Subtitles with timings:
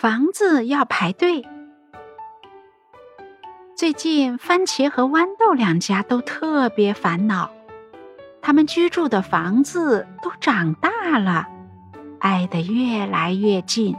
[0.00, 1.46] 房子要排队。
[3.76, 7.50] 最近，番茄和豌豆两家都特别烦恼，
[8.40, 11.46] 他们居住的房子都长大了，
[12.20, 13.94] 挨得越来越近。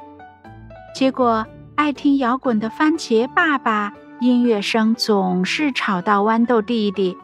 [0.96, 1.46] 结果，
[1.76, 7.16] 爱听摇滚的番茄爸爸音乐声总是吵到豌豆弟弟，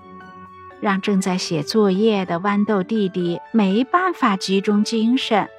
[0.79, 5.49] 让正在写作业的豌豆弟弟没办法集中精神。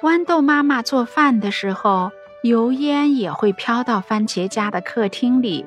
[0.00, 2.12] 豌豆妈妈做饭的时候，
[2.44, 5.66] 油烟也会飘到番茄家的客厅里。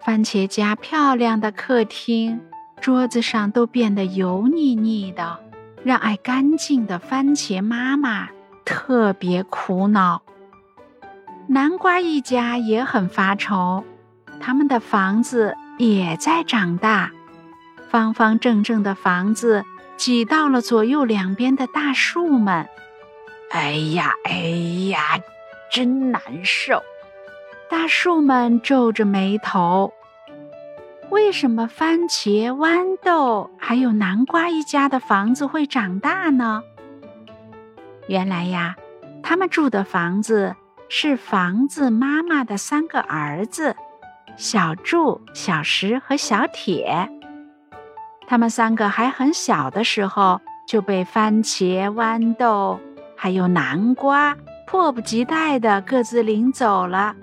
[0.00, 2.40] 番茄家漂亮的客厅，
[2.80, 5.40] 桌子上都变得油腻腻的，
[5.82, 8.28] 让爱干净的番茄妈妈
[8.64, 10.22] 特别苦恼。
[11.48, 13.82] 南瓜一家也很发愁，
[14.38, 17.10] 他们的房子也在长大，
[17.88, 19.64] 方方正正的房子
[19.96, 22.68] 挤到了左右两边的大树们。
[23.54, 24.32] 哎呀，哎
[24.88, 25.22] 呀，
[25.70, 26.82] 真难受！
[27.70, 29.92] 大树们皱着眉头。
[31.10, 36.64] 为什么番茄、豌豆还有南瓜一家的房子会长大呢？
[38.08, 38.74] 原来呀，
[39.22, 40.56] 他们住的房子
[40.88, 43.76] 是房子妈妈的三个儿子
[44.36, 47.08] 小柱、小石和小铁。
[48.26, 52.80] 他们三个还很小的时候就被番茄、豌豆。
[53.24, 54.36] 还有南瓜，
[54.66, 57.16] 迫不及待的各自领走了，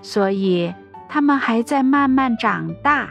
[0.00, 0.74] 所以
[1.06, 3.10] 他们还在慢慢长大，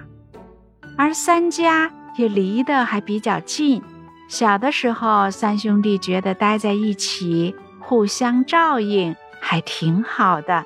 [0.98, 3.84] 而三家也离得还比较近。
[4.28, 10.66] 小的时候，三兄弟觉得待在一起，互相照应，还挺好的。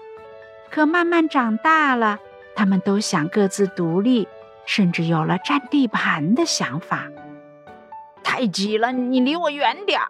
[0.72, 2.18] 可慢慢长大了，
[2.56, 4.26] 他们都想各自独立，
[4.66, 7.08] 甚至有了占地盘的想法。
[8.24, 10.08] 太挤了，你离我远点儿。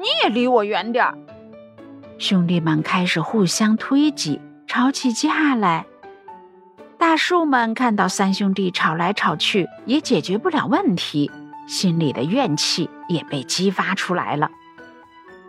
[0.00, 1.18] 你也离我远点儿！
[2.16, 5.84] 兄弟们开始互相推挤，吵起架来。
[6.96, 11.30] 大树们看到三兄弟吵来吵去，也解决不了问题，
[11.68, 14.50] 心里的怨气也被激发出来了。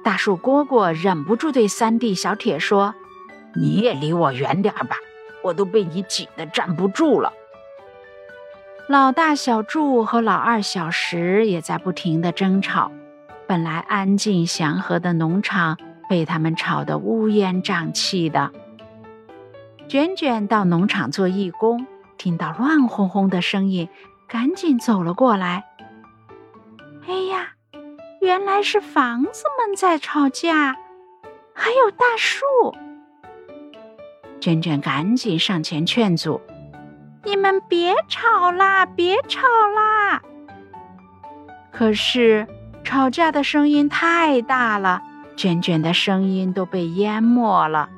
[0.04, 2.94] 大树蝈蝈忍不住对三弟小铁说
[3.56, 4.98] ：“你也离我远点吧，
[5.44, 7.32] 我都被你挤得站不住了。”
[8.90, 12.92] 老大小柱和老二小石也在不停的争吵。
[13.52, 18.50] 本来安静祥和的农场被他们吵得乌烟瘴气的。
[19.90, 21.86] 卷卷到农场做义工，
[22.18, 23.90] 听到乱哄哄的声音，
[24.26, 25.66] 赶紧走了过来。
[27.06, 27.50] 哎呀，
[28.22, 30.78] 原来是房子们在吵架，
[31.54, 32.46] 还有大树。
[34.40, 36.40] 卷卷赶紧上前劝阻
[37.26, 39.42] ：“你们别吵啦，别吵
[39.76, 40.22] 啦！”
[41.70, 42.48] 可是。
[42.84, 45.02] 吵架的声音太大了，
[45.38, 47.90] 卷卷的声音都被淹没了。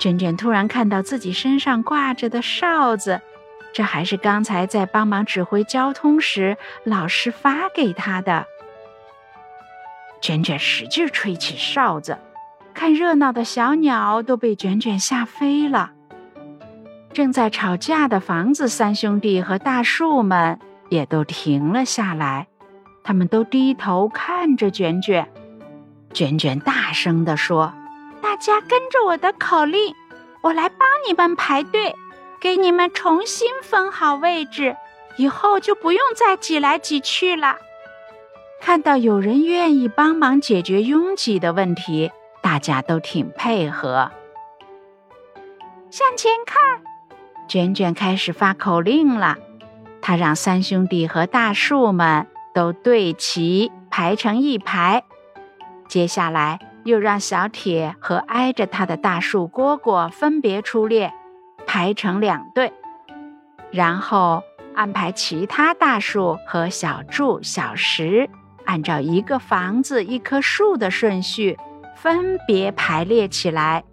[0.00, 3.20] 卷卷突然看到自己身上挂着的哨子，
[3.72, 8.46] 这还是刚才在帮忙指挥交通时老师发给他的。
[10.20, 12.18] 卷卷使劲吹起哨子，
[12.74, 15.92] 看热闹的小鸟都被卷卷吓飞了。
[17.12, 20.58] 正在吵架的房子三兄弟和大树们
[20.88, 22.47] 也都停了下来。
[23.08, 25.26] 他们都低头看着卷卷，
[26.12, 27.72] 卷卷大声地说
[28.20, 29.94] ：“大家跟着我的口令，
[30.42, 31.96] 我来帮你们排队，
[32.38, 34.76] 给你们重新分好位置，
[35.16, 37.56] 以后就不用再挤来挤去了。”
[38.60, 44.10] 看到有人愿意帮忙解决拥挤的问题，大家都挺配合。
[45.90, 46.82] 向前看，
[47.48, 49.38] 卷卷开始发口令了，
[50.02, 52.26] 他让三兄弟和大树们。
[52.58, 55.04] 都对齐，排成一排。
[55.86, 61.12] 接下来又让小铁和挨着他的大树蝈蝈分别出列，
[61.68, 62.72] 排成两队。
[63.70, 64.42] 然后
[64.74, 68.28] 安排其他大树和小柱、小石，
[68.64, 71.56] 按照一个房子、一棵树的顺序
[71.94, 73.84] 分别排列起来。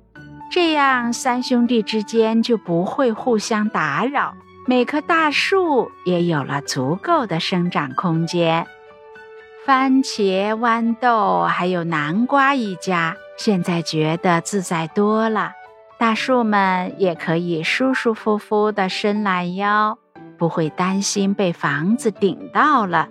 [0.49, 4.33] 这样三兄弟之间就不会互相打扰。
[4.67, 8.65] 每棵大树也有了足够的生长空间。
[9.63, 15.51] 番茄、豌豆还有南瓜一家现在觉得自在多了，
[15.99, 19.99] 大树们也可以舒舒服服地伸懒腰，
[20.35, 23.09] 不会担心被房子顶到了。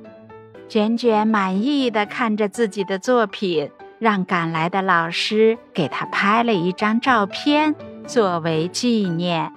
[0.68, 3.70] 卷卷满意地看着自己的作品，
[4.00, 7.76] 让赶来的老师给他拍了一张照片
[8.08, 9.52] 作为纪念。